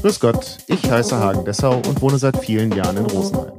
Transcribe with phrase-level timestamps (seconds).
[0.00, 3.52] Grüß Gott, ich heiße Hagen Dessau und wohne seit vielen Jahren in Rosenheim.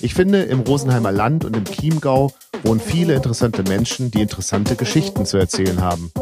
[0.00, 5.26] Ich finde, im Rosenheimer Land und im Chiemgau wohnen viele interessante Menschen, die interessante Geschichten
[5.26, 6.12] zu erzählen haben.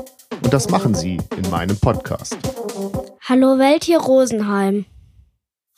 [0.43, 2.37] Und das machen sie in meinem Podcast.
[3.23, 4.87] Hallo Welt hier Rosenheim.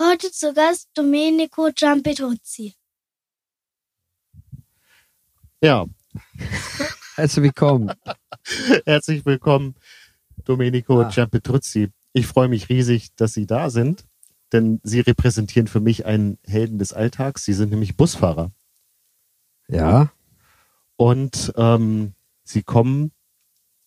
[0.02, 2.74] Heute zu Gast Domenico Giampetruzzi.
[5.62, 5.86] Ja.
[7.16, 7.92] Herzlich willkommen.
[8.84, 9.76] Herzlich willkommen,
[10.44, 11.08] Domenico ah.
[11.08, 11.90] Giampetruzzi.
[12.14, 14.06] Ich freue mich riesig, dass Sie da sind,
[14.52, 17.44] denn Sie repräsentieren für mich einen Helden des Alltags.
[17.44, 18.52] Sie sind nämlich Busfahrer.
[19.66, 20.12] Ja.
[20.96, 23.10] Und ähm, Sie kommen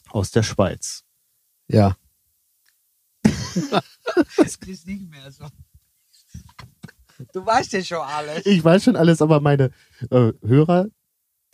[0.10, 1.06] aus der Schweiz.
[1.70, 1.96] Ja.
[3.24, 5.46] das ist nicht mehr so.
[7.32, 8.46] Du weißt ja schon alles.
[8.46, 9.72] Ich weiß schon alles, aber meine
[10.12, 10.88] äh, Hörer,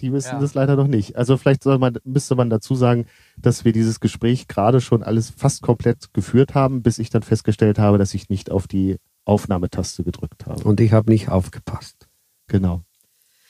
[0.02, 0.40] die wissen ja.
[0.40, 1.16] das leider noch nicht.
[1.16, 3.06] Also vielleicht soll man, müsste man dazu sagen,
[3.38, 7.80] dass wir dieses Gespräch gerade schon alles fast komplett geführt haben, bis ich dann festgestellt
[7.80, 10.64] habe, dass ich nicht auf die Aufnahmetaste gedrückt habe.
[10.64, 12.08] Und ich habe nicht aufgepasst.
[12.48, 12.82] Genau.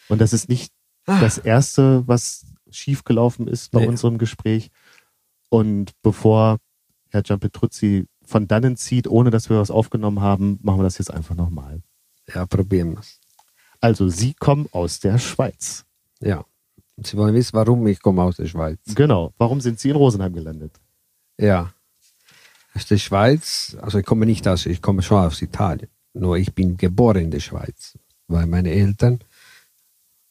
[0.10, 0.72] Und das ist nicht
[1.08, 1.20] ah.
[1.20, 3.88] das Erste, was schiefgelaufen ist bei nee.
[3.88, 4.70] unserem Gespräch.
[5.50, 6.58] Und bevor
[7.10, 11.14] Herr Giampetruzzi von dannen zieht, ohne dass wir was aufgenommen haben, machen wir das jetzt
[11.14, 11.82] einfach nochmal.
[12.34, 13.20] Ja, probieren wir es.
[13.80, 15.86] Also, Sie kommen aus der Schweiz.
[16.24, 16.46] Ja.
[16.96, 18.80] Und Sie wollen wissen, warum ich komme aus der Schweiz.
[18.96, 19.34] Genau.
[19.38, 20.80] Warum sind Sie in Rosenheim gelandet?
[21.38, 21.74] Ja.
[22.76, 25.90] Aus der Schweiz, also ich komme nicht aus, ich komme schon aus Italien.
[26.14, 29.20] Nur ich bin geboren in der Schweiz, weil meine Eltern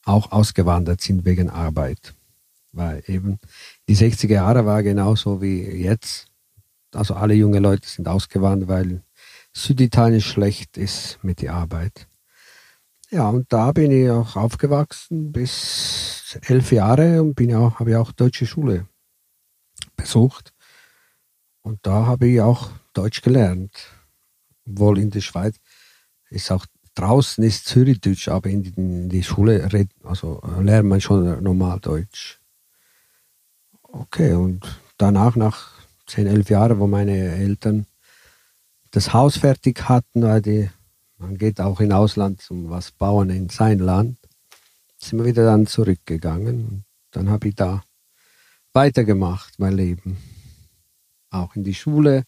[0.05, 2.15] auch ausgewandert sind wegen Arbeit.
[2.73, 3.39] Weil eben
[3.89, 6.27] die 60er Jahre war genauso wie jetzt.
[6.95, 9.03] Also alle junge Leute sind ausgewandert, weil
[9.53, 12.07] Süditalien schlecht ist mit der Arbeit.
[13.13, 17.97] Ja, und da bin ich auch aufgewachsen bis elf Jahre und bin auch, habe ich
[17.97, 18.89] auch deutsche Schule
[19.97, 20.55] besucht.
[21.61, 23.71] Und da habe ich auch Deutsch gelernt.
[24.67, 25.57] Obwohl in der Schweiz
[26.31, 31.43] ist auch draußen ist Zürichdeutsch, aber in in die Schule red, also lernt man schon
[31.43, 32.41] normal Deutsch.
[33.83, 35.73] Okay, und danach, nach
[36.07, 37.87] zehn, elf Jahren, wo meine Eltern
[38.91, 40.71] das Haus fertig hatten, weil die,
[41.23, 44.19] man geht auch in Ausland zum was bauen in sein Land,
[44.99, 46.85] sind wir wieder dann zurückgegangen.
[47.13, 47.85] Dann habe ich da
[48.73, 50.19] weitergemacht, mein Leben.
[51.31, 52.25] Auch in die Schule.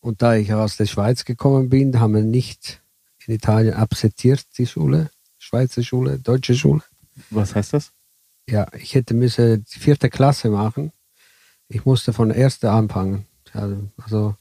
[0.00, 2.82] Und da ich aus der Schweiz gekommen bin, haben wir nicht
[3.26, 6.82] in Italien akzeptiert, die Schule, Schweizer Schule, deutsche Schule.
[7.30, 7.92] Was heißt das?
[8.48, 10.92] Ja, ich hätte müssen die vierte Klasse machen.
[11.68, 13.26] Ich musste von der ersten anfangen.
[13.96, 14.36] Also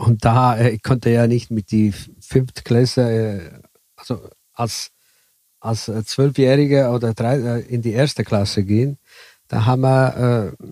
[0.00, 3.50] und da äh, ich konnte ja nicht mit die fünfte Klasse, äh,
[3.96, 4.92] also als
[5.60, 8.98] als äh, Zwölfjähriger oder drei, äh, in die erste Klasse gehen.
[9.48, 10.66] Da haben wir äh,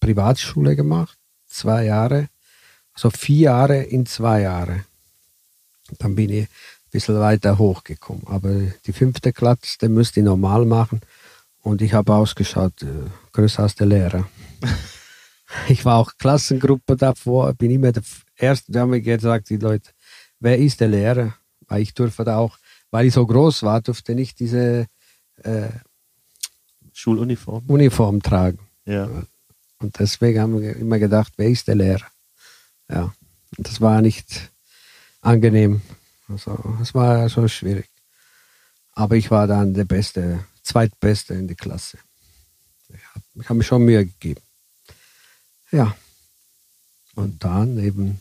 [0.00, 1.16] Privatschule gemacht,
[1.46, 2.28] zwei Jahre,
[2.92, 4.84] also vier Jahre in zwei Jahre.
[5.98, 8.26] Dann bin ich ein bisschen weiter hochgekommen.
[8.26, 8.50] Aber
[8.86, 11.00] die fünfte Klasse, die müsste ich normal machen.
[11.62, 14.28] Und ich habe ausgeschaut, äh, größer als der Lehrer.
[15.68, 18.02] ich war auch Klassengruppe davor, bin immer der
[18.36, 19.90] Erste, da haben wir gesagt, die Leute,
[20.40, 21.34] wer ist der Lehrer?
[21.66, 22.58] Weil ich durfte da auch,
[22.90, 24.86] weil ich so groß war, durfte nicht diese
[25.42, 25.68] äh,
[26.92, 28.58] Schuluniform Uniform tragen.
[28.84, 29.08] Ja.
[29.78, 32.06] Und deswegen haben wir immer gedacht, wer ist der Lehrer?
[32.88, 33.12] Ja.
[33.56, 34.52] Und das war nicht
[35.20, 35.82] angenehm.
[36.28, 37.90] Also, es war so schwierig.
[38.92, 41.98] Aber ich war dann der Beste, Zweitbeste in der Klasse.
[43.34, 44.40] Ich habe mir schon Mühe gegeben.
[45.70, 45.96] Ja.
[47.14, 48.20] Und dann eben,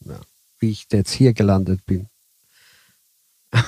[0.00, 0.20] ja,
[0.58, 2.08] wie ich jetzt hier gelandet bin.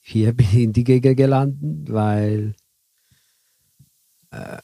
[0.00, 2.54] hier bin ich in die Gegend gelandet, weil
[4.30, 4.60] äh,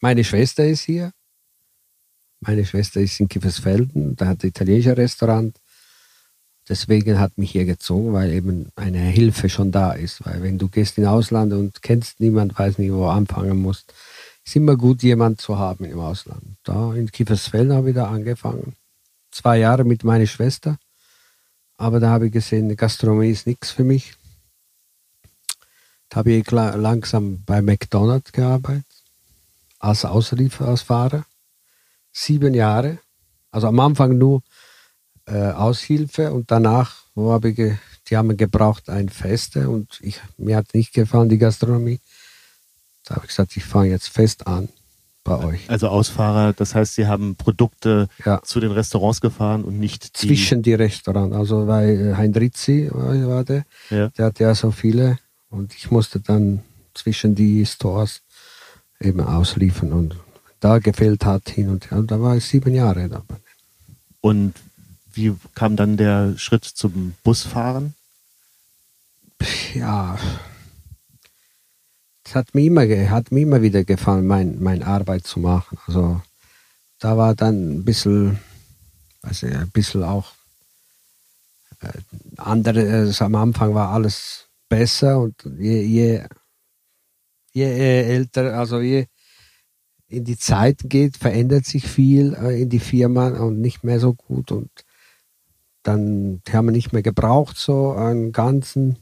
[0.00, 1.12] meine Schwester ist hier.
[2.40, 5.58] Meine Schwester ist in Kiefersfelden, da hat ein italienisches Restaurant.
[6.68, 10.24] Deswegen hat mich hier gezogen, weil eben eine Hilfe schon da ist.
[10.26, 13.94] Weil wenn du gehst in Ausland und kennst niemand, weiß nicht, wo du anfangen musst,
[14.48, 16.42] ist immer gut, jemand zu haben im Ausland.
[16.64, 18.76] Da in Kiefersfelden habe ich da angefangen.
[19.30, 20.78] Zwei Jahre mit meiner Schwester.
[21.76, 24.14] Aber da habe ich gesehen, Gastronomie ist nichts für mich.
[26.08, 28.86] Da habe ich langsam bei McDonald's gearbeitet.
[29.78, 31.24] Als Auslieferungsfahrer.
[32.10, 32.98] Sieben Jahre.
[33.50, 34.42] Also am Anfang nur
[35.26, 37.56] äh, Aushilfe und danach wo habe ich
[38.08, 42.00] die haben gebraucht ein Feste und ich, mir hat nicht gefallen die Gastronomie.
[43.08, 44.68] Da habe ich gesagt, ich fange jetzt fest an
[45.24, 45.68] bei euch.
[45.68, 48.42] Also Ausfahrer, das heißt, Sie haben Produkte ja.
[48.42, 51.34] zu den Restaurants gefahren und nicht die zwischen die Restaurants.
[51.34, 54.08] Also weil Hein Rizzi war der, ja.
[54.08, 55.18] der hat ja so viele
[55.50, 56.62] und ich musste dann
[56.94, 58.20] zwischen die Stores
[59.00, 60.16] eben ausliefern und
[60.60, 61.98] da gefehlt hat hin und her.
[61.98, 63.36] Und da war ich sieben Jahre dabei.
[64.20, 64.54] Und
[65.12, 67.94] wie kam dann der Schritt zum Busfahren?
[69.74, 70.18] Ja,
[72.28, 75.78] es hat mir immer, hat mir immer wieder gefallen, mein, meine Arbeit zu machen.
[75.86, 76.20] Also
[76.98, 78.38] da war dann ein bisschen,
[79.22, 80.32] also ein bisschen auch
[81.80, 81.88] äh,
[82.36, 86.22] andere, also am Anfang war alles besser und je, je,
[87.52, 89.06] je älter, also je
[90.08, 94.12] in die Zeit geht, verändert sich viel äh, in die Firma und nicht mehr so
[94.12, 94.70] gut und
[95.82, 98.98] dann haben wir nicht mehr gebraucht, so einen ganzen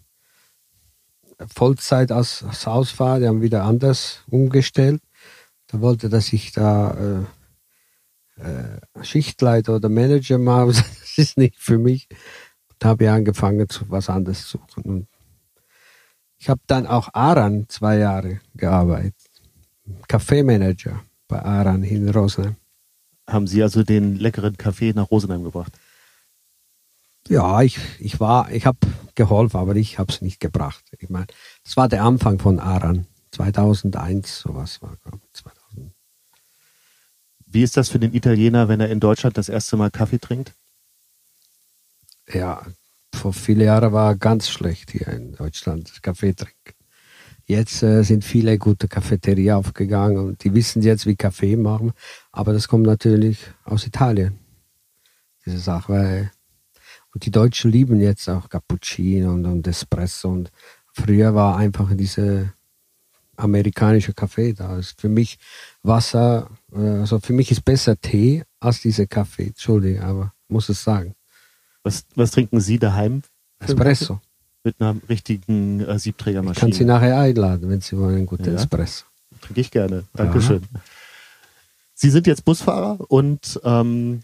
[1.47, 5.03] Vollzeit als, als Ausfahrer, die haben wieder anders umgestellt.
[5.69, 7.27] Da wollte, dass ich da
[8.38, 12.09] äh, äh, Schichtleiter oder Manager mache, das ist nicht für mich.
[12.79, 14.83] Da habe ich angefangen, zu was anderes zu suchen.
[14.83, 15.09] Und
[16.38, 19.15] ich habe dann auch Aran zwei Jahre gearbeitet.
[20.09, 22.56] Kaffeemanager bei Aran in Rosenheim.
[23.27, 25.73] Haben Sie also den leckeren Kaffee nach Rosenheim gebracht?
[27.28, 28.78] Ja, ich, ich war, ich habe
[29.14, 30.84] geholfen, aber ich habe es nicht gebracht.
[30.99, 31.26] Ich meine,
[31.64, 33.06] das war der Anfang von Aran.
[33.32, 35.93] 2001, sowas war, glaube ich, 2000.
[37.46, 40.55] Wie ist das für den Italiener, wenn er in Deutschland das erste Mal Kaffee trinkt?
[42.32, 42.64] Ja,
[43.14, 46.75] vor vielen Jahren war ganz schlecht hier in Deutschland, Kaffee trinken.
[47.46, 51.93] Jetzt äh, sind viele gute Cafeterien aufgegangen und die wissen jetzt, wie Kaffee machen.
[52.32, 54.38] Aber das kommt natürlich aus Italien,
[55.44, 55.93] diese Sache.
[55.93, 56.32] Weil,
[57.17, 60.29] und die Deutschen lieben jetzt auch Cappuccino und, und Espresso.
[60.29, 60.51] Und
[60.93, 62.53] früher war einfach diese
[63.39, 64.77] amerikanische Kaffee da.
[64.77, 65.39] ist für mich
[65.83, 69.47] Wasser, äh, also für mich ist besser Tee als diese Kaffee.
[69.47, 71.15] Entschuldige, aber muss es sagen.
[71.83, 73.23] Was, was trinken Sie daheim?
[73.61, 74.21] Espresso.
[74.63, 76.53] Mit einer richtigen äh, Siebträgermaschine.
[76.53, 78.57] Ich kann Sie nachher einladen, wenn Sie wollen, einen guten Ja.
[78.57, 79.07] Espresso.
[79.41, 80.05] Trinke ich gerne.
[80.13, 80.65] Dankeschön.
[81.95, 84.21] Sie sind jetzt Busfahrer und ähm,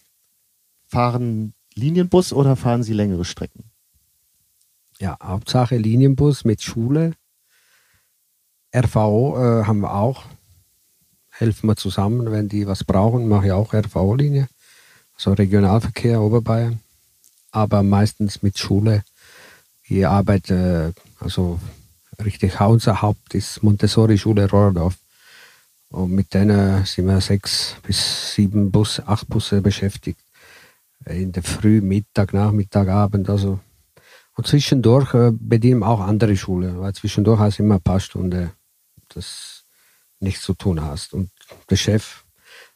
[0.89, 3.65] fahren Linienbus oder fahren Sie längere Strecken?
[4.99, 7.15] Ja, Hauptsache Linienbus mit Schule.
[8.75, 10.25] RVO äh, haben wir auch.
[11.31, 14.49] Helfen wir zusammen, wenn die was brauchen, mache ich auch RVO-Linie.
[15.17, 16.81] So Regionalverkehr Oberbayern.
[17.51, 19.03] Aber meistens mit Schule.
[19.83, 21.59] Ich arbeite, äh, also
[22.23, 24.97] richtig unser Haupt ist Montessori-Schule Rohrdorf.
[25.91, 30.22] Und mit denen sind wir sechs bis sieben Bus, acht Busse beschäftigt.
[31.07, 33.29] In der Früh, Mittag, Nachmittag, Abend.
[33.29, 33.61] Also
[34.35, 38.51] und zwischendurch äh, bedienen auch andere Schulen, weil zwischendurch hast du immer ein paar Stunden,
[39.09, 39.65] das
[40.21, 41.13] nichts zu tun hast.
[41.13, 41.31] Und
[41.69, 42.25] der Chef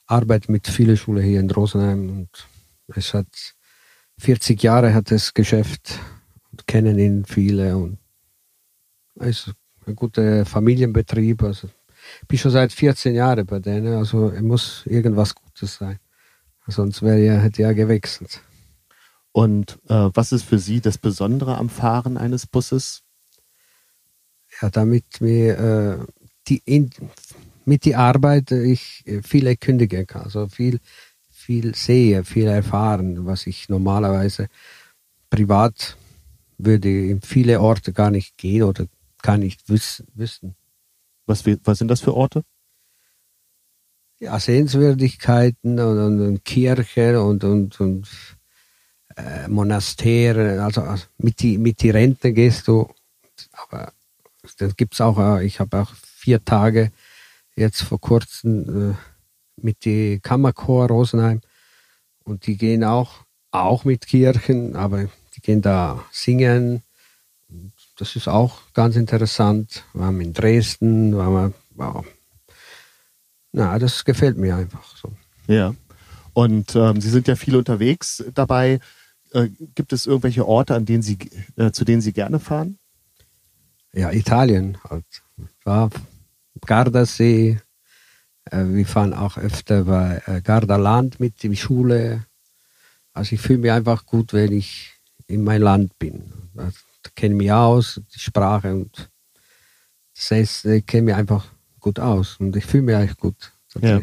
[0.07, 2.49] arbeitet mit vielen Schulen hier in Rosenheim und
[2.95, 3.55] es hat
[4.19, 5.99] 40 Jahre hat das Geschäft
[6.51, 7.99] und kennen ihn viele und
[9.17, 9.55] es ist
[9.87, 11.43] ein guter Familienbetrieb.
[11.43, 11.69] Also
[12.23, 15.99] ich bin schon seit 14 Jahren bei denen, also muss irgendwas Gutes sein.
[16.67, 18.43] Sonst wäre er, hätte er gewechselt.
[19.33, 23.05] Und äh, was ist für Sie das Besondere am Fahren eines Busses?
[24.61, 26.07] ja, damit mir äh,
[26.49, 26.91] die in,
[27.65, 30.81] mit die Arbeit ich viel erkündigen kann, also viel,
[31.31, 34.49] viel sehe, viel erfahren, was ich normalerweise
[35.31, 35.97] privat
[36.59, 38.87] würde in viele Orte gar nicht gehen oder
[39.23, 40.55] gar nicht wiss, wissen.
[41.27, 42.45] Was, was sind das für Orte?
[44.19, 48.09] Ja, Sehenswürdigkeiten und, und, und Kirche und, und, und
[49.17, 52.89] äh, Monastere, also also mit die, mit die Rente gehst du,
[53.53, 53.93] aber
[54.59, 56.93] dann gibt's auch, äh, ich habe auch vier Tage
[57.57, 58.95] jetzt vor kurzem äh,
[59.57, 61.41] mit die Kammerchor Rosenheim
[62.25, 66.83] und die gehen auch, auch mit Kirchen, aber die gehen da singen.
[67.49, 69.85] Und Das ist auch ganz interessant.
[69.95, 72.05] Wir haben in Dresden, waren wir, wow.
[73.57, 75.11] Na, das gefällt mir einfach so.
[75.47, 75.75] Ja.
[76.35, 78.81] Und ähm, Sie sind ja viel unterwegs dabei.
[79.33, 81.17] Äh, gibt es irgendwelche Orte, an denen Sie,
[81.57, 82.79] äh, zu denen Sie gerne fahren?
[83.95, 85.07] Ja, Italien halt.
[85.65, 85.89] War
[86.67, 87.59] Gardasee.
[88.51, 92.27] Äh, wir fahren auch öfter bei äh, Gardaland mit der Schule.
[93.15, 94.93] Also ich fühle mich einfach gut, wenn ich
[95.29, 96.31] in mein Land bin.
[96.53, 96.71] Da
[97.15, 99.11] kenne ich mich aus, die Sprache und
[100.15, 101.56] das heißt, ich kenne mich einfach
[101.87, 103.53] gut aus und ich fühle mich eigentlich gut.
[103.81, 104.01] Ja.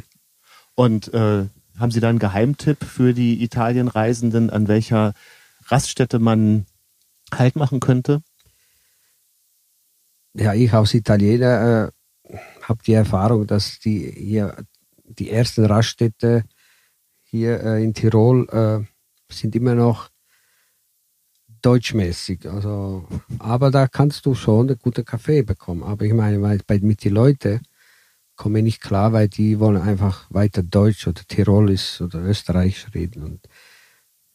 [0.75, 1.47] Und äh,
[1.77, 5.13] haben Sie da einen Geheimtipp für die Italienreisenden, an welcher
[5.65, 6.65] Raststätte man
[7.33, 8.21] Halt machen könnte?
[10.33, 11.91] ja, ich als Italiener
[12.29, 14.55] äh, habe die Erfahrung, dass die hier
[15.03, 16.43] die ersten Raststätte
[17.23, 20.09] hier äh, in Tirol äh, sind immer noch
[21.61, 22.49] deutschmäßig.
[22.49, 23.07] Also,
[23.39, 25.83] aber da kannst du schon einen guten Kaffee bekommen.
[25.83, 27.61] Aber ich meine, weil bei, mit den Leuten
[28.35, 33.23] komme nicht klar, weil die wollen einfach weiter Deutsch oder Tirolisch oder Österreichisch reden.
[33.23, 33.39] Und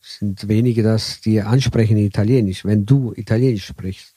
[0.01, 4.15] es sind wenige, dass die ansprechen Italienisch, wenn du Italienisch sprichst.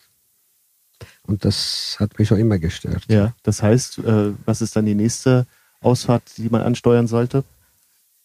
[1.23, 3.05] Und das hat mich schon immer gestört.
[3.09, 5.47] Ja, das heißt, äh, was ist dann die nächste
[5.81, 7.43] Ausfahrt, die man ansteuern sollte?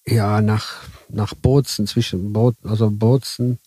[0.06, 3.58] Ja, nach, nach Bozen, zwischen Bozen, also Bozen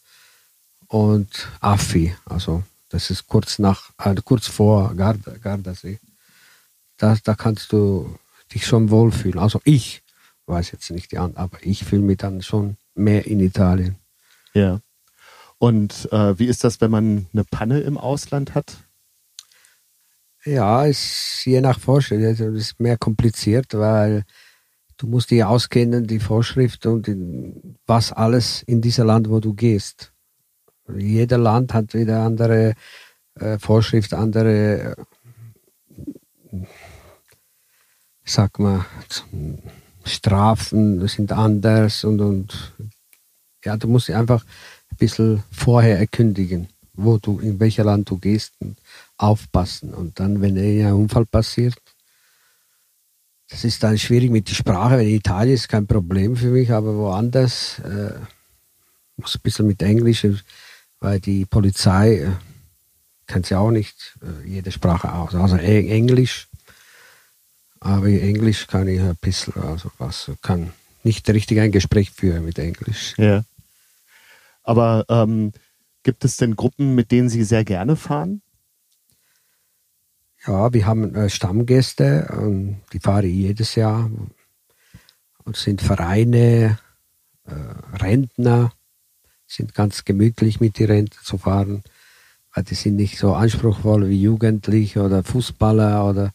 [0.87, 2.15] und Affi.
[2.25, 5.99] Also das ist kurz nach, äh, kurz vor Garda, Gardasee.
[6.99, 8.15] Da, da kannst du
[8.53, 9.39] dich schon wohlfühlen.
[9.39, 10.03] Also ich
[10.45, 13.95] weiß jetzt nicht die anderen, aber ich fühle mich dann schon mehr in Italien.
[14.53, 14.81] Ja.
[15.57, 18.77] Und äh, wie ist das, wenn man eine Panne im Ausland hat?
[20.45, 22.23] Ja, ist je nach Vorschrift.
[22.23, 24.23] Also es ist mehr kompliziert, weil
[24.97, 29.53] du musst dich auskennen, die Vorschrift und in, was alles in dieser Land, wo du
[29.53, 30.13] gehst.
[30.97, 32.73] Jeder Land hat wieder andere
[33.35, 34.95] äh, Vorschrift, andere,
[36.51, 36.65] äh,
[38.31, 38.85] sag mal,
[40.05, 42.73] Strafen sind anders und, und
[43.63, 44.43] ja, du musst einfach
[44.91, 48.77] ein bisschen vorher erkündigen, wo du, in welcher Land du gehst und
[49.17, 49.93] aufpassen.
[49.93, 51.75] Und dann, wenn ein Unfall passiert,
[53.49, 55.01] das ist dann schwierig mit der Sprache.
[55.01, 58.13] In Italien ist kein Problem für mich, aber woanders äh,
[59.17, 60.25] muss ein bisschen mit Englisch,
[60.99, 62.31] weil die Polizei äh,
[63.25, 65.33] kennt sie auch nicht äh, jede Sprache aus.
[65.33, 66.48] Also Englisch,
[67.79, 72.59] aber Englisch kann ich ein bisschen, also was kann nicht richtig ein Gespräch führen mit
[72.59, 73.13] Englisch.
[73.17, 73.43] Ja.
[74.63, 75.53] Aber ähm,
[76.03, 78.41] gibt es denn Gruppen, mit denen Sie sehr gerne fahren?
[80.45, 84.09] Ja, wir haben äh, Stammgäste, ähm, die fahre ich jedes Jahr.
[85.43, 86.77] Und sind Vereine,
[87.45, 88.71] äh, Rentner,
[89.47, 91.83] sind ganz gemütlich mit den Rentner zu fahren,
[92.53, 96.33] weil die sind nicht so anspruchsvoll wie Jugendliche oder Fußballer oder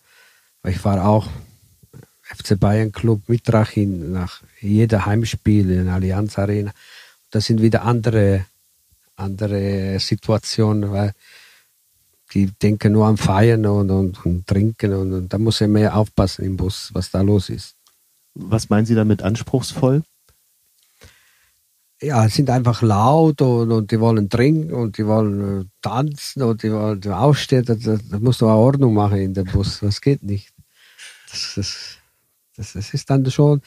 [0.64, 1.28] ich fahre auch
[2.23, 6.73] FC Bayern Club mit Rachin nach jeder Heimspiel in Allianz Arena.
[7.30, 8.47] Das sind wieder andere,
[9.16, 11.12] andere Situationen, weil
[12.33, 15.97] die denken nur am Feiern und, und, und Trinken und, und, da muss er mehr
[15.97, 17.75] aufpassen im Bus, was da los ist.
[18.35, 20.02] Was meinen Sie damit anspruchsvoll?
[22.02, 26.62] Ja, sind einfach laut und, und die wollen trinken und die wollen äh, tanzen und
[26.62, 27.64] die wollen aufstehen.
[27.64, 29.78] Da, da musst du auch Ordnung machen in dem Bus.
[29.80, 30.53] Das geht nicht.
[31.57, 31.99] Das,
[32.57, 33.61] das, das, ist dann schon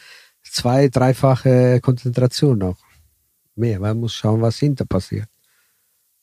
[0.43, 2.77] zwei, dreifache Konzentration noch.
[3.55, 5.27] Mehr, man muss schauen, was hinter passiert.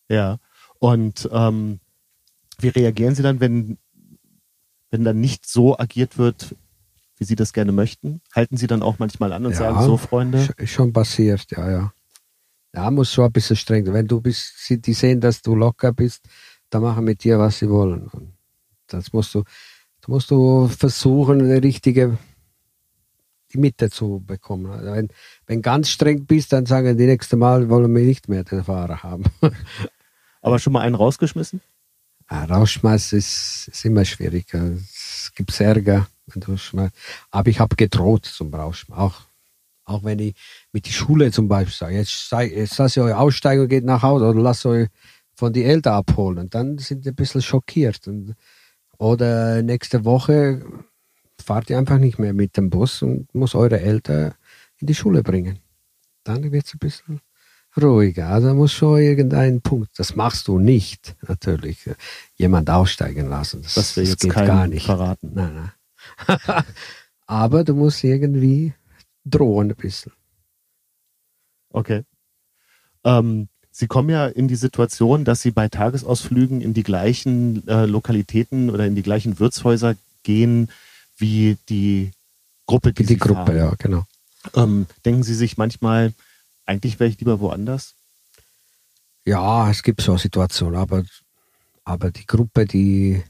[0.09, 0.39] Ja,
[0.79, 1.81] und ähm,
[2.59, 3.79] wie reagieren Sie dann, wenn,
[4.91, 6.55] wenn dann nicht so agiert wird,
[7.19, 8.21] wie Sie das gerne möchten?
[8.35, 10.49] Halten Sie dann auch manchmal an und Ja, sagen, so Freunde?
[10.57, 11.93] Ist schon passiert, ja, ja.
[12.75, 13.85] Ja, muss schon ein bisschen streng.
[13.85, 13.95] sein.
[13.95, 16.25] Wenn du bist, sie- die sehen, dass du locker bist,
[16.71, 18.11] dann machen mit dir, was sie wollen.
[18.89, 19.45] Das musst du,
[20.05, 22.19] du musst du versuchen, eine richtige
[23.53, 24.71] die Mitte zu bekommen.
[24.71, 25.09] Also wenn,
[25.47, 29.03] wenn ganz streng bist, dann sagen die nächste Mal wollen wir nicht mehr den Fahrer
[29.03, 29.25] haben.
[30.43, 31.61] Aber schon mal einen rausgeschmissen?
[32.27, 34.53] Ah, Rausschmeißen ist, ist immer schwierig.
[34.55, 36.95] Es gibt Ärger, wenn du schmeißt.
[37.31, 39.03] Aber ich habe gedroht zum Rausschmeißen.
[39.03, 39.15] Auch,
[39.85, 40.35] auch wenn ich
[40.73, 43.85] mit der Schule zum Beispiel sage, jetzt, sei- jetzt lasst ihr euch aussteigen und geht
[43.85, 44.89] nach Hause oder lasst euch
[45.35, 46.49] von den Eltern abholen.
[46.51, 48.07] Dann sind die ein bisschen schockiert.
[48.09, 48.35] Und,
[48.99, 50.65] oder nächste Woche
[51.43, 54.35] fahrt ihr einfach nicht mehr mit dem Bus und muss eure Eltern
[54.79, 55.59] in die Schule bringen.
[56.25, 57.21] Dann wird es ein bisschen
[57.81, 58.29] ruhiger.
[58.29, 59.99] Also muss schon irgendein Punkt.
[59.99, 61.91] Das machst du nicht, natürlich.
[62.37, 63.63] Jemand aussteigen lassen.
[63.63, 64.87] Das, Das jetzt geht gar nicht.
[64.87, 65.33] verraten.
[65.35, 65.73] Nein,
[66.27, 66.39] nein.
[67.27, 68.75] Aber du musst irgendwie
[69.25, 70.13] drohen ein bisschen.
[71.71, 72.05] Okay.
[73.05, 77.87] Ähm, Sie kommen ja in die Situation, dass Sie bei Tagesausflügen in die gleichen äh,
[77.87, 80.69] Lokalitäten oder in die gleichen Wirtshäuser gehen
[81.19, 82.12] wie die
[82.66, 83.57] Gruppe, die, Die, Sie Gruppe, fahren.
[83.57, 84.04] ja, genau.
[84.54, 86.12] Ähm, denken Sie sich manchmal,
[86.66, 87.95] eigentlich wäre ich lieber woanders?
[89.25, 91.02] Ja, es gibt so Situationen, aber,
[91.85, 93.25] aber die Gruppe, die,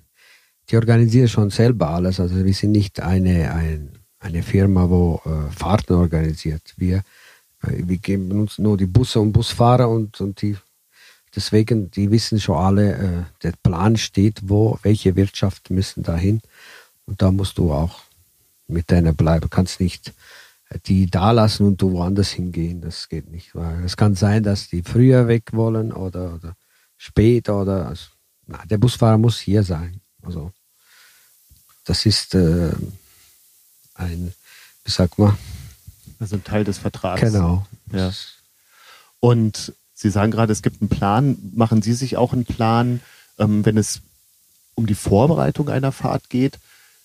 [0.69, 2.21] die organisiert schon selber alles.
[2.21, 6.75] Also wir sind nicht eine, ein, eine Firma, wo äh, Fahrten organisiert.
[6.77, 7.03] Wir,
[7.69, 10.57] wir geben uns nur die Busse und Busfahrer und, und die
[11.35, 16.41] deswegen, die wissen schon alle, äh, der Plan steht, wo, welche Wirtschaft müssen dahin.
[17.07, 18.01] Und da musst du auch
[18.67, 19.51] mit denen bleiben.
[19.51, 20.13] Kannst nicht
[20.69, 22.81] äh, die da lassen und du woanders hingehen.
[22.81, 23.55] Das geht nicht.
[23.55, 26.57] Weil es kann sein, dass die früher weg wollen oder, oder
[26.97, 28.07] später oder also,
[28.47, 30.01] na, der Busfahrer muss hier sein.
[30.23, 30.53] Also
[31.85, 32.73] das ist äh,
[33.95, 34.33] ein,
[34.85, 35.37] wie sagt man,
[36.21, 37.21] Also ein Teil des Vertrags.
[37.21, 37.67] genau.
[37.93, 38.13] Ja.
[39.21, 41.39] Und Sie sagen gerade, es gibt einen Plan.
[41.55, 43.01] Machen Sie sich auch einen Plan,
[43.39, 44.01] ähm, wenn es
[44.75, 46.59] um die Vorbereitung einer Fahrt geht,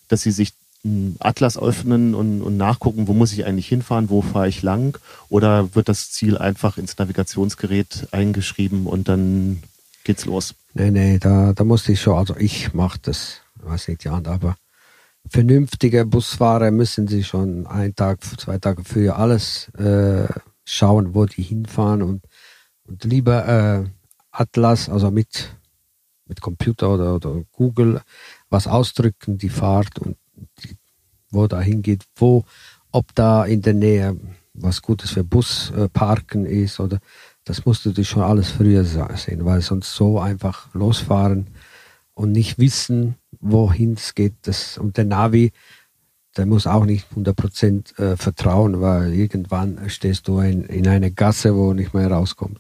[0.08, 4.22] dass Sie sich einen Atlas öffnen und, und nachgucken, wo muss ich eigentlich hinfahren, wo
[4.22, 4.98] fahre ich lang?
[5.30, 9.62] Oder wird das Ziel einfach ins Navigationsgerät eingeschrieben und dann
[10.04, 10.56] geht's los?
[10.74, 14.56] Nee, nee, da, da musste ich schon, also ich mache das, weiß nicht, ja, aber
[15.30, 20.28] vernünftige Busfahrer müssen sie schon einen Tag, zwei Tage früher alles äh,
[20.66, 22.24] schauen, wo die hinfahren und,
[22.88, 23.90] und lieber äh,
[24.32, 25.56] Atlas, also mit,
[26.26, 28.02] mit Computer oder, oder Google,
[28.50, 30.18] was ausdrücken, die Fahrt und
[30.64, 30.78] die,
[31.32, 32.44] wo da hingeht, wo,
[32.92, 34.18] ob da in der Nähe
[34.54, 37.00] was Gutes für Busparken äh, ist oder
[37.46, 41.48] das musst du dich schon alles früher sehen, weil sonst so einfach losfahren
[42.20, 44.34] und nicht wissen, wohin es geht.
[44.42, 45.54] Das, und der Navi,
[46.36, 51.56] der muss auch nicht 100% äh, vertrauen, weil irgendwann stehst du in, in einer Gasse,
[51.56, 52.60] wo nicht mehr rauskommst.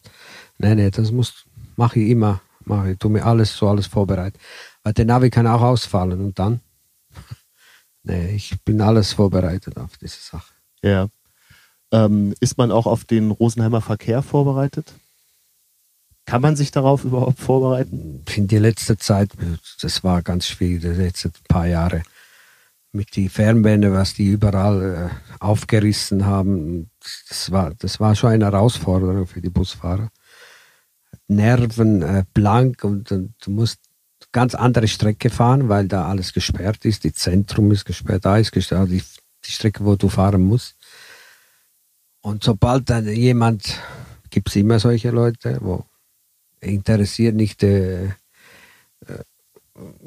[0.60, 4.39] Nein, nein, das muss, mache ich immer, mache ich, tu mir alles so alles vorbereitet.
[4.84, 6.62] Weil der Navi kann auch ausfallen und dann,
[8.04, 10.54] nee, ich bin alles vorbereitet auf diese Sache.
[10.82, 11.10] Ja.
[11.92, 14.94] Ähm, ist man auch auf den Rosenheimer Verkehr vorbereitet?
[16.29, 18.24] Kann man sich darauf überhaupt vorbereiten?
[18.36, 19.31] In der letzten Zeit,
[19.81, 22.03] das war ganz schwierig, die letzten paar Jahre.
[22.91, 26.91] Mit den Fernwände, was die überall äh, aufgerissen haben,
[27.29, 30.09] das war, das war schon eine Herausforderung für die Busfahrer.
[31.27, 33.79] Nerven äh, blank und, und du musst
[34.31, 37.05] ganz andere Strecke fahren, weil da alles gesperrt ist.
[37.05, 39.03] Die Zentrum ist gesperrt, da ist gesperrt, also die,
[39.45, 40.75] die Strecke, wo du fahren musst.
[42.21, 43.79] Und sobald dann jemand,
[44.29, 45.88] gibt es immer solche Leute, wo
[46.62, 49.24] interessiert nicht äh, äh,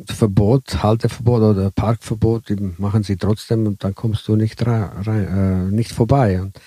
[0.06, 5.70] Verbot, Halteverbot oder Parkverbot, die machen sie trotzdem und dann kommst du nicht, rein, äh,
[5.70, 6.42] nicht vorbei.
[6.42, 6.58] Und,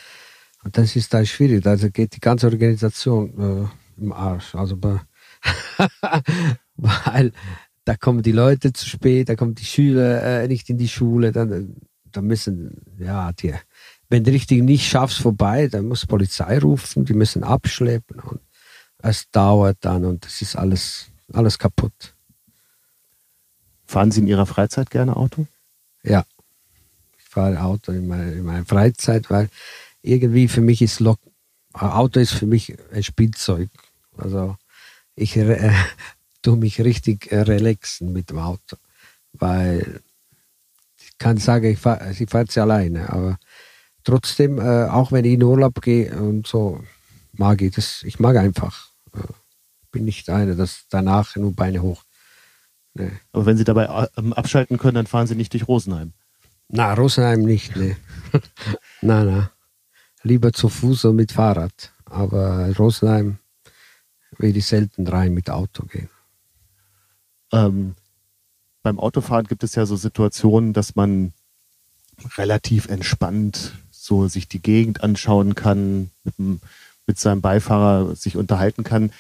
[0.64, 1.66] und, das ist dann schwierig.
[1.68, 4.56] Also geht die ganze Organisation äh, im Arsch.
[4.56, 4.78] Also
[6.78, 7.32] weil
[7.86, 11.32] da kommen die Leute zu spät, da kommen die Schüler äh, nicht in die Schule,
[11.32, 11.76] dann,
[12.12, 13.54] dann müssen, ja, die,
[14.10, 18.40] wenn du richtig nicht schaffst vorbei, dann muss Polizei rufen, die müssen abschleppen und
[19.00, 22.16] es dauert dann und es ist alles, alles kaputt.
[23.86, 25.46] Fahren Sie in Ihrer Freizeit gerne Auto?
[26.04, 26.26] Ja,
[27.18, 29.50] ich fahre Auto in meiner, in meiner Freizeit, weil
[30.02, 31.20] irgendwie für mich ist Lok
[31.74, 33.70] Auto ist für mich ein Spielzeug.
[34.18, 34.56] Also
[35.16, 35.72] ich äh,
[36.42, 38.78] tue mich richtig äh, relaxen mit dem Auto,
[39.34, 40.02] weil
[40.98, 43.38] ich kann sagen, ich fahre ich fahr sie alleine, aber
[44.04, 46.82] trotzdem, äh, auch wenn ich in Urlaub gehe und so,
[47.38, 48.04] mag ich das.
[48.04, 48.90] Ich mag einfach.
[49.14, 49.20] Äh,
[49.92, 52.04] bin nicht einer, das danach nur Beine hoch.
[52.94, 53.12] Nee.
[53.32, 56.14] Aber wenn Sie dabei ähm, abschalten können, dann fahren Sie nicht durch Rosenheim.
[56.68, 57.96] Na, Rosenheim nicht, ne.
[59.02, 59.52] na, na.
[60.24, 61.92] Lieber zu Fuß und mit Fahrrad.
[62.06, 63.38] Aber Rosenheim
[64.38, 66.10] will ich selten rein mit Auto gehen.
[67.52, 67.96] Ähm,
[68.82, 71.34] beim Autofahren gibt es ja so Situationen, dass man
[72.38, 73.74] relativ entspannt
[74.06, 76.62] so sich die Gegend anschauen kann, mit, dem,
[77.08, 79.12] mit seinem Beifahrer sich unterhalten kann.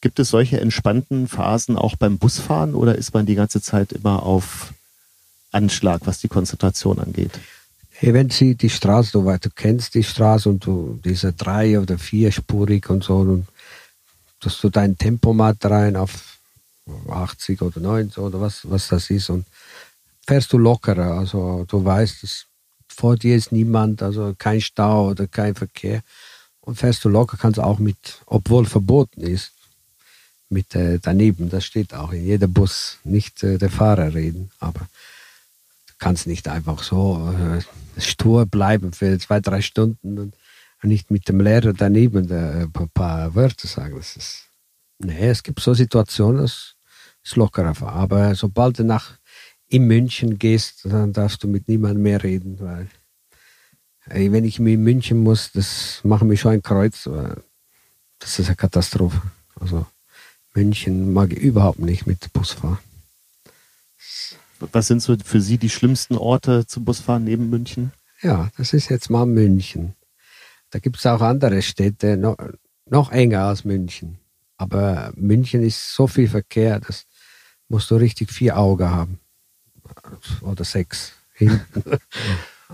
[0.00, 4.24] Gibt es solche entspannten Phasen auch beim Busfahren oder ist man die ganze Zeit immer
[4.24, 4.74] auf
[5.52, 7.38] Anschlag, was die Konzentration angeht?
[8.00, 12.90] Wenn Sie die Straße, du, du kennst die Straße und du diese drei oder vierspurig
[12.90, 13.46] und so, und
[14.40, 16.38] dass du dein Tempomat rein auf
[17.08, 19.46] 80 oder 90 oder was, was das ist und
[20.26, 21.18] fährst du lockerer.
[21.18, 22.46] Also du weißt, dass
[22.88, 26.02] vor dir ist niemand, also kein Stau oder kein Verkehr.
[26.62, 29.52] Und fährst du locker, kannst auch mit, obwohl verboten ist,
[30.48, 34.80] mit äh, daneben, das steht auch in jedem Bus, nicht äh, der Fahrer reden, aber
[34.80, 40.34] du kannst nicht einfach so äh, stur bleiben für zwei, drei Stunden und
[40.82, 43.96] nicht mit dem Lehrer daneben ein paar Wörter sagen.
[43.96, 44.48] Das ist,
[44.98, 46.74] nee, es gibt so Situationen, das
[47.22, 47.80] ist lockerer.
[47.86, 49.12] Aber sobald du nach
[49.68, 52.88] in München gehst, dann darfst du mit niemandem mehr reden, weil
[54.06, 57.08] ey, wenn ich in München muss, das macht mich schon ein Kreuz.
[58.18, 59.20] Das ist eine Katastrophe.
[59.58, 59.86] Also
[60.54, 62.78] München mag ich überhaupt nicht mit Busfahren.
[64.58, 67.92] Was sind so für Sie die schlimmsten Orte zum Busfahren neben München?
[68.20, 69.94] Ja, das ist jetzt mal München.
[70.70, 72.36] Da gibt es auch andere Städte, noch,
[72.86, 74.18] noch enger als München.
[74.56, 77.06] Aber München ist so viel Verkehr, das
[77.68, 79.18] musst du richtig vier Augen haben
[80.42, 81.98] oder sechs hinten.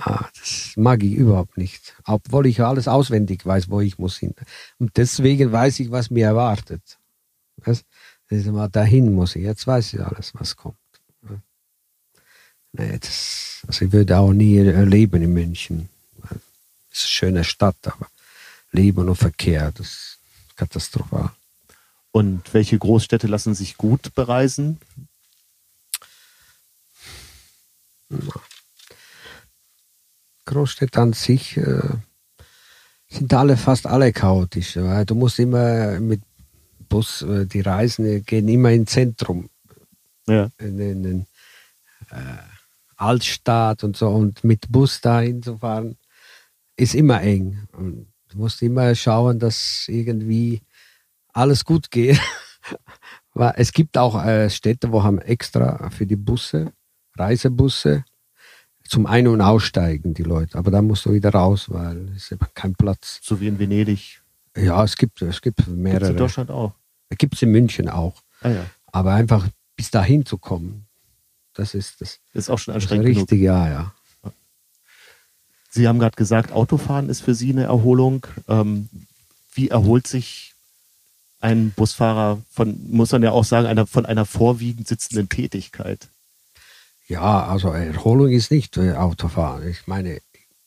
[0.01, 1.95] Ah, das mag ich überhaupt nicht.
[2.05, 4.35] Obwohl ich alles auswendig weiß, wo ich muss hin.
[4.79, 6.99] Und deswegen weiß ich, was mir erwartet.
[7.65, 7.85] Das,
[8.31, 9.43] das mal dahin muss ich.
[9.43, 10.77] Jetzt weiß ich alles, was kommt.
[12.73, 15.89] Nee, das, also ich würde auch nie leben in München.
[16.91, 18.09] Es ist eine schöne Stadt, aber
[18.73, 20.19] Leben und Verkehr, das ist
[20.57, 21.31] katastrophal.
[22.13, 24.79] Und welche Großstädte lassen sich gut bereisen?
[30.49, 31.81] Großstädte an sich äh,
[33.09, 34.77] sind alle fast alle chaotisch.
[34.77, 36.23] Weil du musst immer mit
[36.89, 39.51] Bus, äh, die Reisenden gehen immer ins Zentrum,
[40.27, 40.49] Ja.
[40.59, 41.27] in den
[42.11, 42.15] äh,
[42.97, 45.97] Altstadt und so und mit Bus dahin zu fahren,
[46.77, 47.69] ist immer eng.
[47.73, 50.63] Und du musst immer schauen, dass irgendwie
[51.33, 52.21] alles gut geht.
[53.55, 56.73] Es gibt auch äh, Städte, wo haben extra für die Busse,
[57.17, 58.05] Reisebusse,
[58.89, 60.59] zum Ein- und Aussteigen die Leute.
[60.59, 63.21] Aber da musst du wieder raus, weil es ist kein Platz.
[63.23, 64.21] So wie in Venedig.
[64.57, 66.15] Ja, es gibt, es gibt Gibt's in mehrere.
[66.15, 66.73] Deutschland auch.
[67.11, 68.23] Gibt es in München auch.
[68.41, 68.67] Ah ja.
[68.91, 69.47] Aber einfach
[69.77, 70.87] bis dahin zu kommen,
[71.55, 73.93] das ist das, Ist auch schon anstrengend richtig, ja, ja.
[75.71, 78.27] Sie haben gerade gesagt, Autofahren ist für Sie eine Erholung.
[78.49, 78.89] Ähm,
[79.53, 80.55] wie erholt sich
[81.41, 86.09] ein Busfahrer von, muss man ja auch sagen, einer, von einer vorwiegend sitzenden Tätigkeit?
[87.09, 89.67] Ja, also Erholung ist nicht äh, Autofahren.
[89.67, 90.21] Ich meine,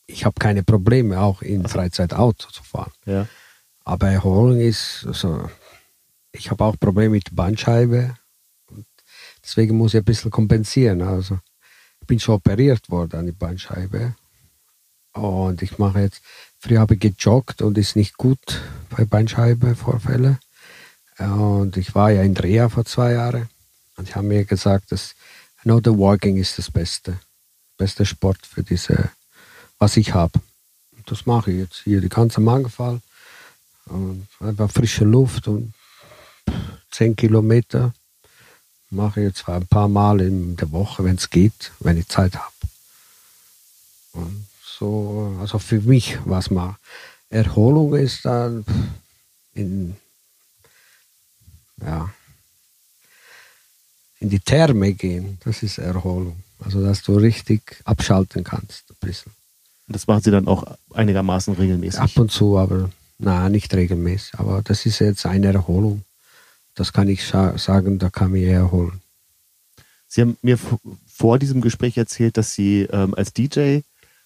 [0.06, 2.92] ich habe keine Probleme, auch in Freizeit Auto zu fahren.
[3.06, 3.28] Ja.
[3.84, 5.48] Aber Erholung ist, also,
[6.32, 8.16] ich habe auch Probleme mit Bandscheibe.
[9.42, 11.02] Deswegen muss ich ein bisschen kompensieren.
[11.02, 11.38] Also,
[12.00, 14.14] ich bin schon operiert worden an die Bandscheibe.
[15.12, 16.22] Und ich mache jetzt,
[16.58, 20.38] früher habe ich gejoggt und ist nicht gut bei Bandscheibenvorfällen.
[21.18, 23.48] Und ich war ja in Dreher vor zwei Jahren.
[23.96, 25.14] Und die haben mir gesagt, dass
[25.64, 27.18] no, the walking ist das Beste.
[27.78, 29.10] Beste Sport für diese,
[29.78, 30.40] was ich habe.
[31.06, 33.00] Das mache ich jetzt hier, die ganze Mangfall.
[33.86, 35.74] Und einfach frische Luft und
[36.92, 37.92] 10 Kilometer
[38.90, 42.36] mache ich jetzt ein paar Mal in der Woche, wenn es geht, wenn ich Zeit
[42.36, 42.52] habe.
[44.12, 46.76] Und so, also für mich, was mal
[47.30, 48.64] Erholung ist dann
[49.54, 49.96] in,
[51.80, 52.12] ja,
[54.22, 56.36] in die Therme gehen, das ist Erholung.
[56.64, 59.32] Also, dass du richtig abschalten kannst, ein bisschen.
[59.88, 62.00] Und das machen Sie dann auch einigermaßen regelmäßig.
[62.00, 64.34] Ab und zu, aber na, nicht regelmäßig.
[64.38, 66.02] Aber das ist jetzt eine Erholung.
[66.74, 69.00] Das kann ich sa- sagen, da kann ich erholen.
[70.08, 70.58] Sie haben mir
[71.06, 73.80] vor diesem Gespräch erzählt, dass Sie ähm, als DJ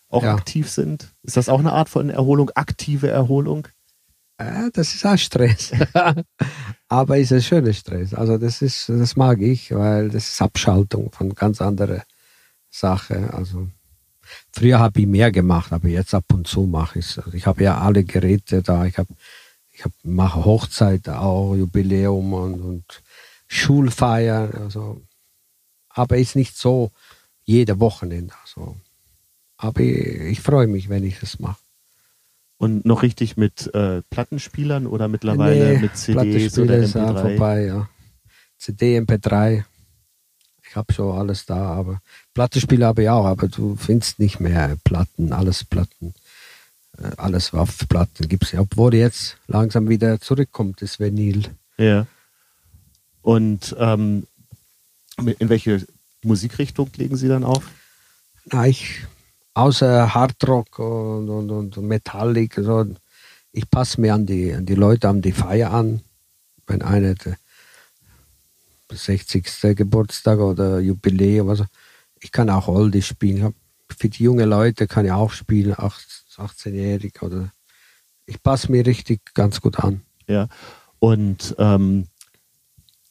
[0.08, 0.34] auch Ja.
[0.34, 1.08] aktiv sind.
[1.22, 3.66] Ist das auch eine Art von Erholung, aktive Erholung?
[4.38, 5.72] Äh, das ist auch Stress.
[6.88, 8.14] aber ist ein schöner Stress.
[8.14, 12.02] Also das ist, das mag ich, weil das ist Abschaltung von ganz anderen
[12.70, 13.30] Sachen.
[13.30, 13.68] Also
[14.52, 17.18] früher habe ich mehr gemacht, aber jetzt ab und zu mache ich es.
[17.18, 18.84] Also ich habe ja alle Geräte da.
[18.84, 19.08] Ich habe,
[19.72, 23.02] ich hab, mache Hochzeit auch, Jubiläum und, und
[23.48, 24.52] Schulfeiern.
[24.54, 25.00] Also,
[25.88, 26.90] aber ist nicht so
[27.44, 28.34] jede Wochenende.
[28.42, 28.76] Also,
[29.56, 31.65] aber ich, ich freue mich, wenn ich das mache.
[32.58, 37.10] Und noch richtig mit äh, Plattenspielern oder mittlerweile Nee, mit CDs Plattenspieler oder ist auch
[37.16, 37.20] MP3?
[37.20, 37.88] vorbei, ja.
[38.58, 39.64] CD, MP3.
[40.68, 42.00] Ich habe schon alles da, aber
[42.34, 46.14] Plattenspieler habe ich auch, aber du findest nicht mehr Platten, alles Platten.
[46.98, 48.60] Äh, Alles auf Platten gibt es ja.
[48.60, 51.42] Obwohl jetzt langsam wieder zurückkommt, das Vinyl.
[51.76, 52.06] Ja.
[53.22, 54.26] Und ähm,
[55.38, 55.86] in welche
[56.22, 57.64] Musikrichtung legen Sie dann auf?
[58.46, 59.04] Na, ich,
[59.56, 62.86] außer Hardrock und, und, und Metallic, so,
[63.52, 66.02] ich passe mir an die, an die Leute, an die Feier an.
[66.66, 67.38] Wenn einer der
[68.90, 69.74] 60.
[69.74, 71.64] Geburtstag oder Jubiläum, also
[72.20, 73.54] ich kann auch Oldie spielen.
[73.98, 77.50] Für die jungen Leute kann ich auch spielen, 18-jährig oder
[78.26, 80.02] ich passe mir richtig ganz gut an.
[80.26, 80.48] Ja.
[80.98, 82.08] Und ähm,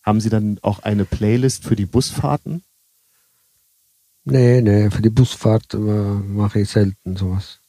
[0.03, 2.61] haben Sie dann auch eine Playlist für die Busfahrten?
[4.25, 7.59] Nee, nee, für die Busfahrt äh, mache ich selten sowas.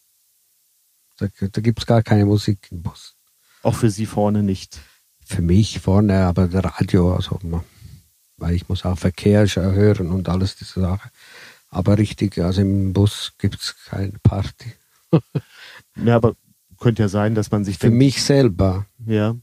[1.19, 3.15] Da, da gibt es gar keine Musik im Bus.
[3.63, 4.81] Auch für Sie vorne nicht.
[5.25, 7.39] für mich vorne, aber der Radio, also,
[8.39, 11.11] weil ich muss auch Verkehr hören und alles diese Sache.
[11.69, 14.73] Aber richtig, also im Bus gibt es keine Party.
[16.05, 16.37] Ja, aber
[16.79, 19.35] könnte ja sein, dass man sich Für mich selber, ja,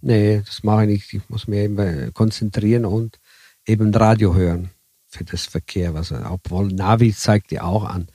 [0.00, 1.14] nee, das mache ich nicht.
[1.14, 3.18] Ich muss mich eben konzentrieren und
[3.66, 4.70] eben Radio hören
[5.10, 5.94] für das Verkehr.
[5.94, 8.08] Was, obwohl Navi zeigt ja auch an.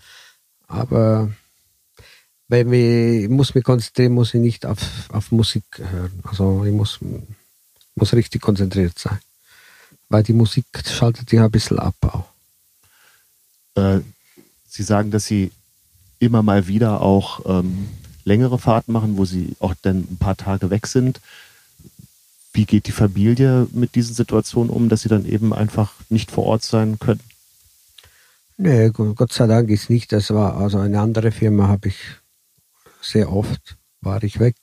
[0.68, 1.32] Aber
[2.48, 4.80] wir, ich muss mich konzentrieren, muss ich nicht auf,
[5.10, 6.20] auf Musik hören.
[6.24, 7.00] Also ich muss,
[7.96, 9.20] muss richtig konzentriert sein.
[10.10, 12.26] Weil die Musik schaltet ja ein bisschen ab auch.
[13.82, 14.02] äh,
[14.68, 15.52] Sie sagen, dass Sie
[16.20, 17.88] immer mal wieder auch ähm,
[18.24, 21.22] längere Fahrten machen, wo Sie auch dann ein paar Tage weg sind.
[22.56, 26.46] Wie geht die Familie mit diesen Situationen um, dass Sie dann eben einfach nicht vor
[26.46, 27.20] Ort sein können?
[28.56, 30.14] Nee, Gott sei Dank ist nicht.
[30.14, 31.98] Das war also eine andere Firma habe ich
[33.02, 34.56] sehr oft war ich weg.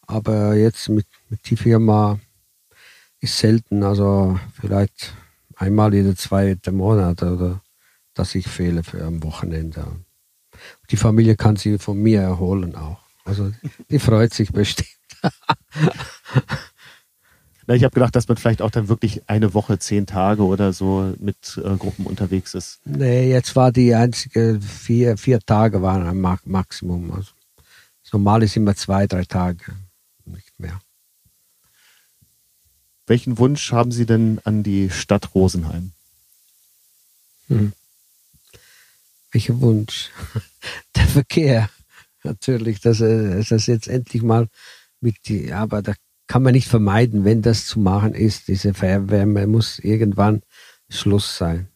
[0.00, 2.18] Aber jetzt mit, mit die Firma
[3.20, 5.14] ist selten, also vielleicht
[5.54, 7.62] einmal jede zweite Monat oder
[8.14, 9.86] dass ich fehle für am Wochenende.
[10.90, 12.98] Die Familie kann sie von mir erholen auch.
[13.24, 13.52] Also
[13.88, 14.88] die freut sich bestimmt.
[17.72, 20.74] Na, ich habe gedacht, dass man vielleicht auch dann wirklich eine Woche, zehn Tage oder
[20.74, 22.80] so mit äh, Gruppen unterwegs ist.
[22.84, 27.10] Nee, jetzt war die einzige vier, vier Tage waren ein Ma Maximum.
[27.12, 27.30] Also,
[28.12, 29.74] normal ist immer zwei, drei Tage,
[30.26, 30.82] nicht mehr.
[33.06, 35.92] Welchen Wunsch haben Sie denn an die Stadt Rosenheim?
[37.48, 37.72] Hm.
[39.30, 40.10] Welcher Wunsch?
[40.96, 41.70] Der Verkehr.
[42.22, 44.48] Natürlich, dass es das jetzt endlich mal
[45.00, 45.94] mit die, aber da
[46.32, 50.40] kann man nicht vermeiden, wenn das zu machen ist, diese Fernwärme muss irgendwann
[50.88, 51.68] Schluss sein.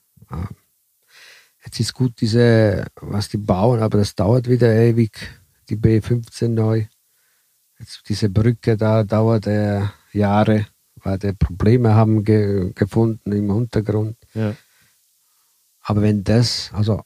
[1.62, 5.12] Jetzt ist gut, diese, was die bauen, aber das dauert wieder ewig,
[5.69, 6.87] die B15 neu.
[7.79, 9.83] Jetzt diese Brücke da dauert äh,
[10.14, 10.64] Jahre,
[11.03, 14.16] weil die Probleme haben ge gefunden im Untergrund.
[14.33, 14.57] Ja.
[15.83, 17.03] Aber wenn das, also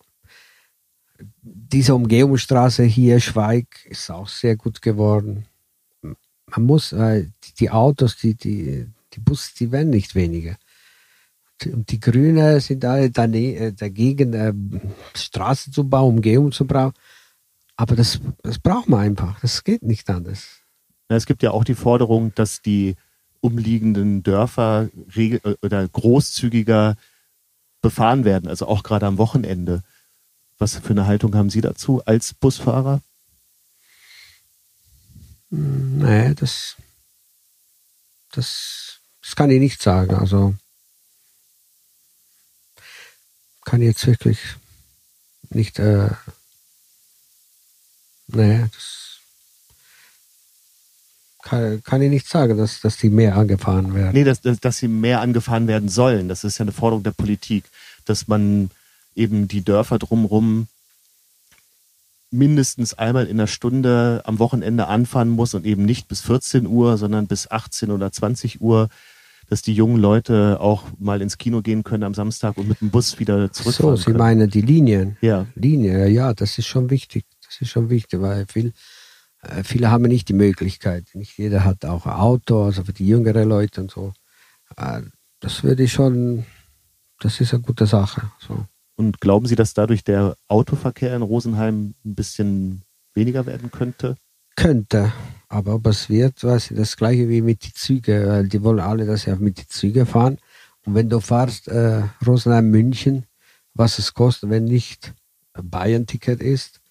[1.42, 5.46] diese Umgehungsstraße hier, Schweig, ist auch sehr gut geworden.
[6.50, 7.26] Man muss, äh,
[7.58, 10.56] die Autos, die, die, die Busse, die werden nicht weniger.
[11.66, 14.54] Und die Grünen sind alle äh, dagegen, äh,
[15.14, 16.92] Straßen zu bauen, Umgehung zu bauen.
[17.76, 19.40] Aber das, das braucht man einfach.
[19.40, 20.60] Das geht nicht anders.
[21.08, 22.94] Es gibt ja auch die Forderung, dass die
[23.40, 26.96] umliegenden Dörfer regel oder großzügiger
[27.80, 29.82] befahren werden, also auch gerade am Wochenende.
[30.58, 33.00] Was für eine Haltung haben Sie dazu als Busfahrer?
[35.50, 36.76] Nee, das,
[38.32, 40.14] das, das kann ich nicht sagen.
[40.14, 40.54] Also
[43.64, 44.38] kann ich jetzt wirklich
[45.50, 45.78] nicht.
[45.78, 46.10] Äh,
[48.28, 49.18] nee, das
[51.42, 54.12] kann, kann ich nicht sagen, dass, dass die mehr angefahren werden.
[54.12, 56.28] Nee, dass, dass, dass sie mehr angefahren werden sollen.
[56.28, 57.64] Das ist ja eine Forderung der Politik,
[58.04, 58.70] dass man
[59.16, 60.68] eben die Dörfer drumherum
[62.30, 66.96] mindestens einmal in der Stunde am Wochenende anfahren muss und eben nicht bis 14 Uhr,
[66.96, 68.88] sondern bis 18 oder 20 Uhr,
[69.48, 72.90] dass die jungen Leute auch mal ins Kino gehen können am Samstag und mit dem
[72.90, 74.18] Bus wieder zurückfahren So, Sie können.
[74.18, 75.16] meinen die Linien?
[75.20, 75.46] Ja.
[75.56, 77.24] Linie, ja, das ist schon wichtig.
[77.44, 78.72] Das ist schon wichtig, weil viel,
[79.42, 81.06] äh, viele haben nicht die Möglichkeit.
[81.14, 84.12] Nicht jeder hat auch ein Auto, also für die jüngeren Leute und so.
[84.76, 85.02] Äh,
[85.40, 86.44] Das würde ich schon,
[87.18, 88.30] das ist eine gute Sache.
[88.38, 88.66] So.
[89.00, 92.82] Und glauben Sie, dass dadurch der Autoverkehr in Rosenheim ein bisschen
[93.14, 94.16] weniger werden könnte?
[94.56, 95.10] Könnte,
[95.48, 98.78] aber ob es wird, weiß ich, das gleiche wie mit den Zügen, weil die wollen
[98.78, 100.36] alle, dass sie mit den Zügen fahren.
[100.84, 103.24] Und wenn du fahrst äh, Rosenheim München,
[103.72, 105.14] was es kostet, wenn nicht
[105.54, 106.82] ein Bayern-Ticket ist,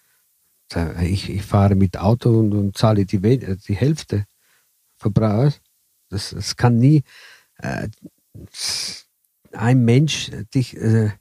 [1.01, 4.25] ich, ich fahre mit Auto und, und zahle die, we- die Hälfte
[4.97, 5.51] Verbrauch.
[6.09, 7.03] Das, das kann nie
[7.57, 7.87] äh,
[9.51, 11.11] ein Mensch dich äh,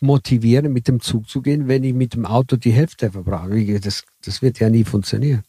[0.00, 3.80] motivieren, mit dem Zug zu gehen, wenn ich mit dem Auto die Hälfte verbrauche.
[3.80, 5.42] Das, das wird ja nie funktionieren.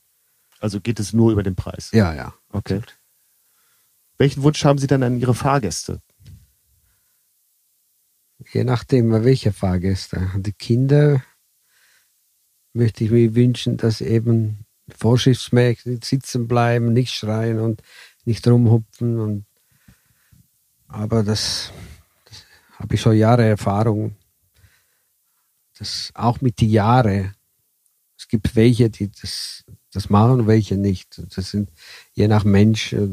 [0.60, 1.92] Also geht es nur über den Preis?
[1.92, 2.34] Ja, ja.
[2.52, 2.82] Okay.
[4.18, 6.02] Welchen Wunsch haben Sie dann an Ihre Fahrgäste?
[8.52, 10.30] Je nachdem, welche Fahrgäste.
[10.38, 11.24] Die Kinder
[12.74, 14.66] möchte ich mir wünschen, dass eben
[14.98, 17.82] vorschriftsmäßig sitzen bleiben, nicht schreien und
[18.26, 19.20] nicht rumhupfen.
[19.20, 19.46] Und,
[20.88, 21.72] aber das,
[22.26, 22.44] das
[22.78, 24.16] habe ich schon Jahre Erfahrung.
[25.80, 27.34] Das auch mit den Jahren.
[28.18, 29.64] Es gibt welche, die das,
[29.94, 31.22] das machen welche nicht.
[31.36, 31.70] Das sind
[32.14, 33.08] je nach Mensch, äh,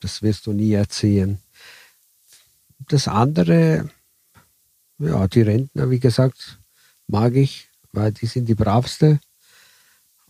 [0.00, 1.38] das wirst du nie erzählen.
[2.88, 3.90] Das andere,
[4.98, 6.60] ja, die Rentner, wie gesagt,
[7.08, 9.18] mag ich, weil die sind die bravste.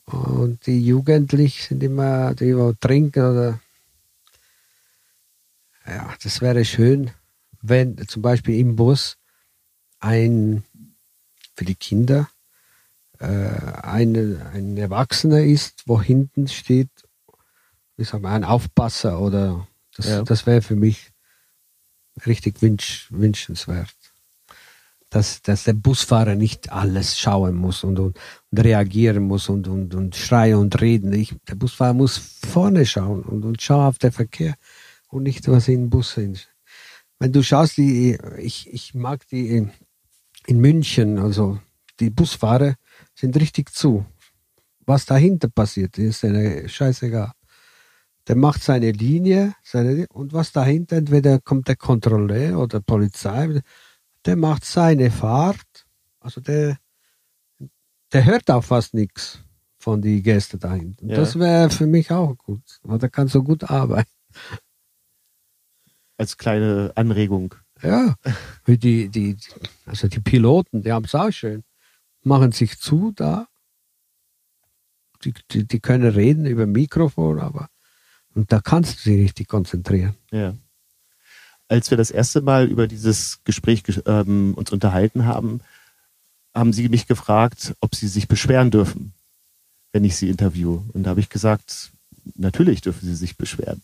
[0.06, 3.60] Und die Jugendlichen sind immer, die wo trinken oder.
[5.86, 7.10] Ja, das wäre schön,
[7.60, 9.18] wenn zum Beispiel im Bus
[10.00, 10.64] ein,
[11.54, 12.28] für die Kinder,
[13.20, 16.90] äh, ein, ein Erwachsener ist, wo hinten steht,
[17.96, 20.22] wie sagen wir, ein Aufpasser oder das, Ja.
[20.22, 21.10] das wäre für mich
[22.26, 23.94] richtig wünsch, wünschenswert.
[25.10, 28.18] Dass, dass der Busfahrer nicht alles schauen muss und, und,
[28.50, 31.12] und reagieren muss und, und, und schreien und reden.
[31.12, 34.54] Ich, der Busfahrer muss vorne schauen und, und schauen auf den Verkehr
[35.08, 36.48] und nicht, was in den Bus ist.
[37.20, 39.70] Wenn du schaust, die, ich, ich mag die
[40.46, 41.58] in, München, also
[42.00, 42.74] die Busfahrer
[43.14, 44.04] sind richtig zu.
[44.86, 47.32] Was dahinter passiert, ist eine scheißegal.
[48.26, 53.60] Der macht seine Linie seine, und was dahinter, entweder kommt der Kontrolleur oder Polizei,
[54.24, 55.86] der macht seine Fahrt.
[56.20, 56.78] Also der,
[58.12, 59.40] der hört auch fast nichts
[59.78, 61.04] von den Gästen dahinter.
[61.06, 61.16] Ja.
[61.16, 64.10] Das wäre für mich auch gut, weil der kann so gut arbeiten.
[66.16, 67.54] Als kleine Anregung.
[67.84, 68.16] Ja,
[68.64, 69.36] wie die, die,
[69.86, 71.62] also die Piloten, die haben es auch schön.
[72.22, 73.46] Machen sich zu da
[75.24, 77.68] die, die, die können reden über Mikrofon, aber
[78.34, 80.14] und da kannst du dich richtig konzentrieren.
[80.32, 80.54] Ja.
[81.68, 85.60] Als wir das erste Mal über dieses Gespräch ähm, uns unterhalten haben,
[86.52, 89.12] haben Sie mich gefragt, ob Sie sich beschweren dürfen,
[89.92, 90.82] wenn ich Sie interviewe.
[90.92, 91.90] Und da habe ich gesagt,
[92.34, 93.82] natürlich dürfen Sie sich beschweren.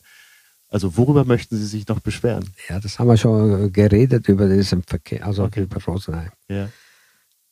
[0.70, 2.48] Also worüber möchten Sie sich noch beschweren?
[2.68, 5.62] Ja, das haben wir schon geredet über diesen Verkehr, also okay.
[5.64, 6.30] über Rosenheim.
[6.48, 6.68] Ja.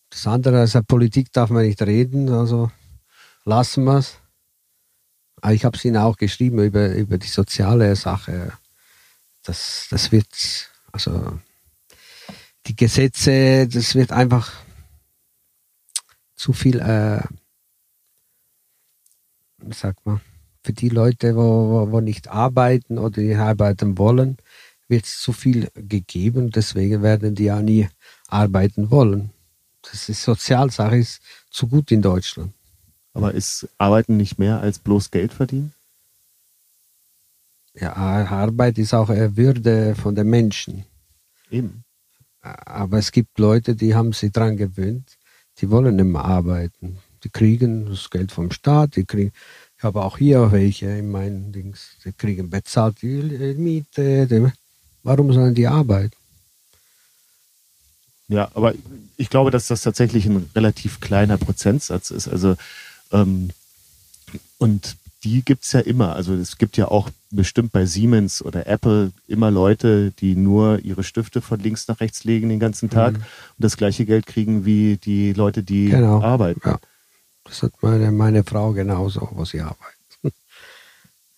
[0.09, 2.71] Das andere, also Politik darf man nicht reden, also
[3.45, 4.19] lassen wir es.
[5.41, 8.53] Aber ich habe es Ihnen auch geschrieben über, über die soziale Sache.
[9.43, 11.39] Das, das wird, also
[12.67, 14.53] die Gesetze, das wird einfach
[16.37, 17.21] zu viel, äh,
[19.59, 20.21] wie sagt man,
[20.69, 24.37] für die Leute, wo, wo, nicht arbeiten oder nicht arbeiten wollen,
[24.87, 26.51] wird es zu viel gegeben.
[26.51, 27.89] Deswegen werden die ja nie
[28.27, 29.31] arbeiten wollen.
[29.81, 32.53] Das ist Sozialsache, ist zu gut in Deutschland.
[33.15, 35.73] Aber ist Arbeiten nicht mehr als bloß Geld verdienen?
[37.73, 40.85] Ja, Arbeit ist auch eine Würde von den Menschen.
[41.51, 41.83] Eben.
[42.43, 45.17] Aber es gibt Leute, die haben sich daran gewöhnt,
[45.61, 46.99] die wollen nicht mehr arbeiten.
[47.25, 49.33] Die kriegen das Geld vom Staat, die kriegen,
[49.79, 54.53] ich habe auch hier welche in meinen Dings, die kriegen bezahlt die Miete.
[55.05, 56.17] Warum sollen die arbeiten?
[58.27, 58.75] Ja, aber
[59.17, 62.27] ich glaube, dass das tatsächlich ein relativ kleiner Prozentsatz ist.
[62.27, 62.57] Also
[63.13, 63.51] ähm,
[64.59, 66.17] und die gibt's ja immer.
[66.17, 71.05] Also es gibt ja auch bestimmt bei Siemens oder Apple immer Leute, die nur ihre
[71.05, 73.19] Stifte von links nach rechts legen den ganzen Tag mhm.
[73.19, 73.25] und
[73.59, 76.21] das gleiche Geld kriegen wie die Leute, die genau.
[76.21, 76.63] arbeiten.
[76.65, 76.81] Ja.
[77.49, 79.97] Das hat meine, meine Frau genauso, wo sie arbeitet.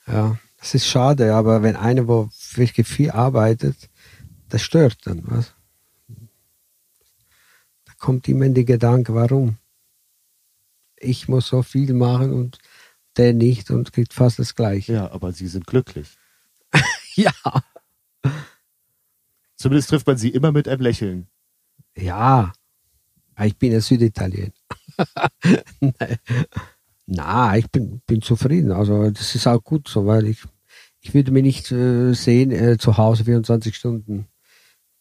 [0.07, 3.88] ja, das ist schade, aber wenn einer, wo wirklich viel arbeitet,
[4.49, 5.55] das stört dann, was?
[7.85, 9.57] Da kommt immer der Gedanke, warum?
[10.96, 12.59] Ich muss so viel machen und
[13.16, 14.94] der nicht und kriegt fast das Gleiche.
[14.94, 16.09] Ja, aber sie sind glücklich.
[17.14, 17.33] ja.
[19.57, 21.29] Zumindest trifft man sie immer mit einem Lächeln.
[21.96, 22.53] Ja,
[23.38, 23.81] ich bin ein
[25.81, 26.19] Süditaliener.
[27.13, 28.71] Na, ich bin, bin zufrieden.
[28.71, 30.45] Also das ist auch gut so, weil ich,
[31.01, 34.27] ich würde mich nicht äh, sehen äh, zu Hause 24 Stunden.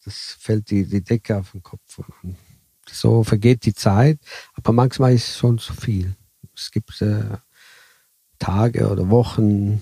[0.04, 2.00] Das fällt die, die Decke auf den Kopf.
[2.22, 2.36] Und
[2.90, 4.18] so vergeht die Zeit,
[4.54, 6.16] aber manchmal ist es schon zu viel.
[6.56, 7.36] Es gibt äh,
[8.40, 9.80] Tage oder Wochen,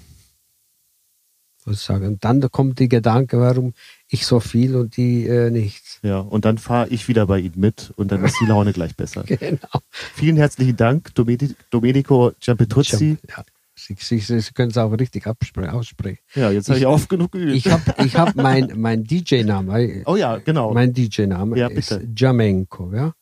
[1.68, 2.06] was ich sagen.
[2.06, 3.74] Und dann kommt der Gedanke, warum
[4.08, 5.98] ich so viel und die äh, nichts.
[6.02, 8.96] Ja, und dann fahre ich wieder bei Ihnen mit und dann ist die Laune gleich
[8.96, 9.24] besser.
[9.38, 9.80] Genau.
[9.90, 13.18] Vielen herzlichen Dank, Domenico Giampetruzzi.
[13.28, 13.44] Ja.
[13.78, 16.18] Sie, Sie, Sie können es auch richtig aussprechen.
[16.34, 17.54] Ja, jetzt habe ich oft genug geübt.
[17.54, 20.02] Ich habe ich hab mein, mein DJ-Name.
[20.06, 20.74] Oh ja, genau.
[20.74, 22.92] Mein DJ-Name ja, ist Jamenko.
[22.92, 23.12] Ja?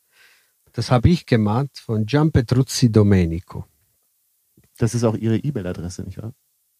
[0.71, 3.65] Das habe ich gemacht von Giampetruzzi Domenico.
[4.77, 6.33] Das ist auch Ihre E-Mail-Adresse, nicht wahr?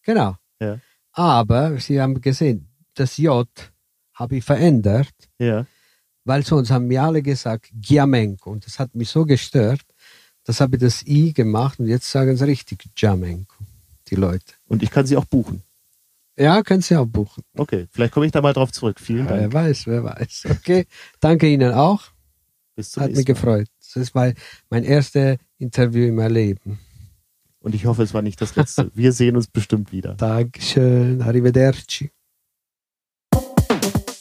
[0.03, 0.35] Genau.
[0.59, 0.79] Ja.
[1.17, 3.47] Aber Sie haben gesehen, das J
[4.13, 5.13] habe ich verändert.
[5.39, 5.65] Ja.
[6.25, 8.51] Weil sonst haben mir alle gesagt Giamenko.
[8.51, 9.81] Und das hat mich so gestört.
[10.43, 13.55] Das habe ich das I gemacht und jetzt sagen sie richtig Giamenko,
[14.09, 14.53] die Leute.
[14.67, 15.63] Und ich kann sie auch buchen.
[16.39, 17.43] Ja, können Sie auch buchen.
[17.55, 18.99] Okay, vielleicht komme ich da mal drauf zurück.
[18.99, 19.41] Vielen Dank.
[19.41, 20.43] Wer weiß, wer weiß.
[20.51, 20.85] Okay,
[21.19, 22.03] danke Ihnen auch.
[22.75, 23.67] Bis zum Hat mich gefreut.
[23.79, 24.35] Das ist mein,
[24.69, 26.79] mein erstes Interview in meinem Leben.
[27.59, 28.89] Und ich hoffe, es war nicht das letzte.
[28.95, 30.13] Wir sehen uns bestimmt wieder.
[30.15, 31.21] Dankeschön.
[31.21, 32.11] Arrivederci.